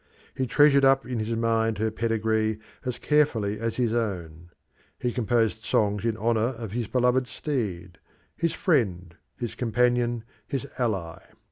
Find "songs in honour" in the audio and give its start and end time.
5.63-6.55